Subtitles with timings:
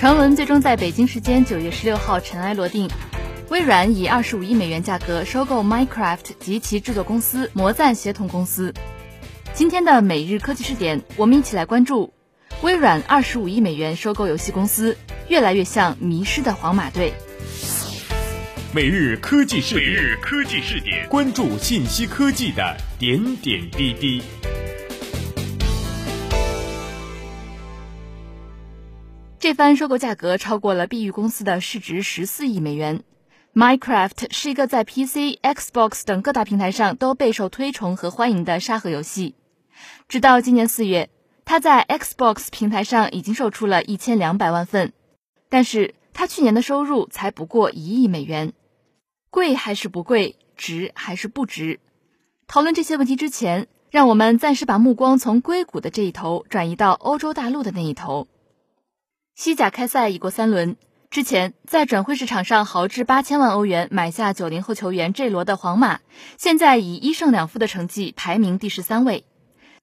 [0.00, 2.88] 传闻最终在北京时间九月十六号尘埃落定，
[3.50, 8.72] 微软以二十五亿美元价格收购 Minecraft 及其制作公司魔赞协同公司。
[9.52, 12.14] 今天的每日科技视点，我们一起来关注
[12.62, 14.96] 微软二十五亿美元收购游戏公司，
[15.28, 17.12] 越来越像迷失的皇马队。
[18.72, 24.22] 每日科技视点，每日科技视点，关注信息科技的点点滴滴。
[29.40, 33.04] 这番收购价格超过了碧玉公司的市值十四亿美元。
[33.54, 39.34] Minecraft 是一个在 PC、Xbox 等各大平台上都备受推崇和欢迎的沙盒游戏。
[40.08, 41.08] 直到今年四月，
[41.46, 44.92] 它在 Xbox 平台上已经售出了一千两百万份，
[45.48, 48.52] 但是它去年的收入才不过一亿美元。
[49.30, 50.36] 贵还是不贵？
[50.54, 51.80] 值还是不值？
[52.46, 58.28] 讨论这些问题之前，让我们暂时把目光从硅谷的这一头转移到欧洲大陆的那一头。
[59.40, 60.76] 西甲开赛已过三轮，
[61.08, 66.00] 之前在转会市场上豪掷八千万欧元买下九零后球员 J 罗的皇马，
[66.36, 69.24] 现在以一胜两负的成绩排名第十三位。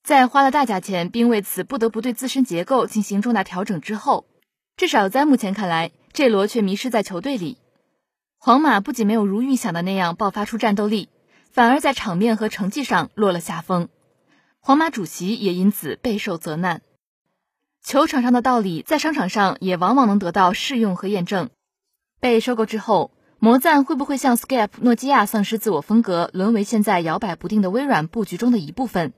[0.03, 4.27] 在花了大价钱，并为此不得不对自身结构进行重大调整之后，
[4.75, 7.57] 至少在目前看来，J 罗却迷失在球队里。
[8.37, 11.09] 皇马不仅没有如预想的那样爆发出战斗力，
[11.51, 13.89] 反而在场面和成绩上落了下风。
[14.59, 16.83] 皇马主席也因此备受责难。
[17.87, 21.49] 球场上的道理，在商场上也往往能得到试用和验证。
[22.19, 29.13] 被收购之后，魔赞会不会像 Skype、诺基亚丧失自我风格，沦为现在摇摆不定的微软布局中的一部分？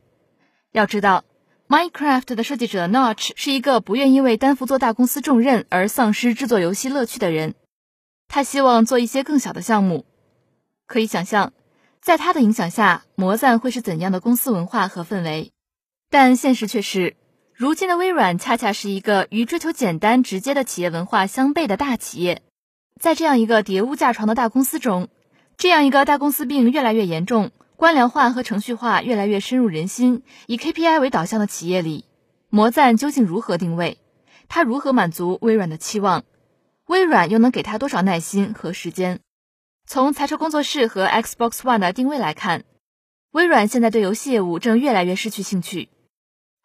[0.71, 1.23] 要知道
[1.67, 7.55] ，Minecraft 的设计者 Notch 是一个不愿意为担负做大公司重任而丧失制作游戏乐趣的人。
[8.27, 10.05] 他希望做一些更小的项目，
[10.85, 11.53] 可以想象，
[12.03, 15.51] 在他的影响下，魔赞会是怎样的公司文化和氛围。
[16.11, 17.15] 但现实却是，
[17.59, 22.41] 如今的微软恰恰是一个与追求简单直接的企业文化相悖的大企业。
[22.97, 25.09] 在这样一个叠屋架床的大公司中，
[25.57, 32.05] 这样一个大公司病越来越严重、官僚化和程序化越来越深入人心、以 KPI 为导向的企业里，
[32.49, 33.97] 魔赞究竟如何定位？
[34.47, 36.23] 它如何满足微软的期望？
[36.85, 39.19] 微软又能给他多少耐心和时间？
[39.85, 42.63] 从财车工作室和 Xbox One 的定位来看，
[43.31, 45.89] 微软现在对游戏业务正越来越失去兴趣。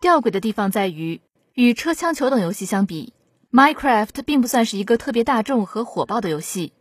[0.04, 1.22] 吊诡的地方在于，
[1.54, 3.14] 与车枪球等游戏相比
[3.50, 6.74] ，Minecraft 并不算是一个特别大众和火爆的游戏。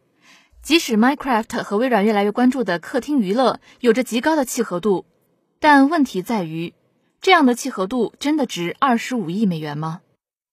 [0.61, 5.06] 即使 Minecraft 和微软越来越关注的客厅娱乐有着极高的契合度，
[5.62, 6.73] 但问题在于，
[7.22, 10.01] 这样的契合度真的值二十五亿美元吗？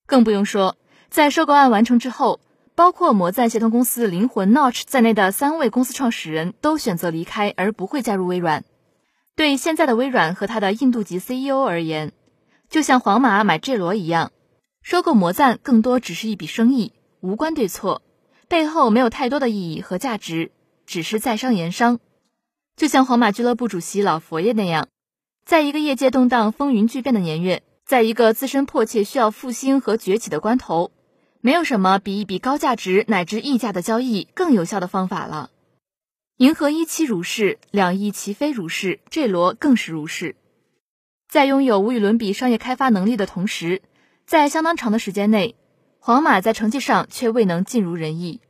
[0.07, 0.77] 更不用说，
[1.09, 2.39] 在收购案完成之后。
[2.77, 8.65] 包括魔赞协同公司灵魂 Notch 在内的三位公司创始人都选择离开，而不会加入微软。
[9.35, 12.13] 对现在的微软和他的印度籍 CEO 而言，
[12.71, 14.31] 就像皇马买 J 罗一样，
[14.81, 18.01] 收购魔赞更多只是一笔生意，无关对错，
[18.47, 20.53] 背后没有太多的意义和价值，
[20.87, 21.99] 只是在商言商。
[22.77, 24.87] 就像皇马俱乐部主席老佛爷那样，
[25.45, 30.93] 在一个业界动荡、风云巨变的年月，在一个自身迫切需要复兴和崛起的关头。
[31.41, 35.51] 没有什么比一笔高价值乃至溢价的交易更有效的方法了。
[36.37, 40.37] 银河一期如是，两亿齐飞如是，这罗更是如是。
[41.31, 43.83] 在拥有无与伦比商业开发能力的同时，
[44.27, 45.55] 在相当长的时间内，
[46.01, 48.41] 皇马在成绩上却未能尽如人意。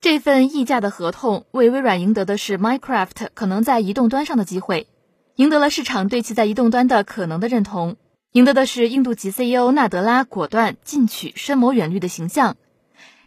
[0.00, 4.88] 这份溢价的合同为微软赢得的是 Minecraft 可能在移动端上的机会，
[5.36, 7.96] 赢得了市场对其在移动端的可能的认同。
[8.32, 12.56] 赢得的是印度籍 CEO 纳德拉果断进取、深谋远虑的形象，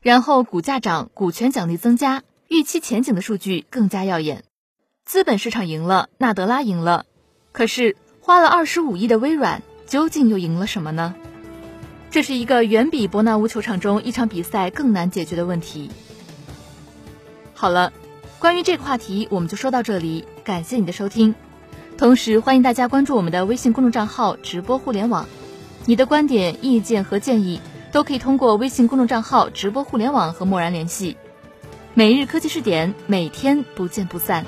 [0.01, 4.43] 然后股价涨，股权奖励增加，预期前景的数据更加耀眼。
[5.05, 7.05] 资本市场赢了，纳德拉赢了，
[7.53, 7.95] 可是
[8.29, 11.15] 花了二十五亿的微软究竟又赢了什么呢？
[12.11, 15.89] 这是一个远比伯纳乌球场中一场比赛更难解决的问题。
[17.55, 17.91] 好了，
[18.37, 21.33] 关于这个话题我们就说到这里，感谢你的收听。
[21.97, 25.25] 同时，欢迎大家关注我们的微信公众账号“直播互联网”，
[25.87, 27.59] 你的观点、意见和建议
[27.91, 31.17] 都可以通过微信公众账号“直播互联网”和默然联系。
[31.95, 34.45] 每日科技视点，每天不见不散。